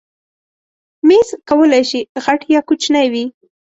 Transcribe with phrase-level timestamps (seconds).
[1.07, 3.25] مېز کولی شي غټ یا کوچنی وي.